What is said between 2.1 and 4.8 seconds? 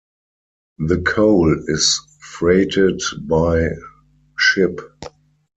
freighted by ship.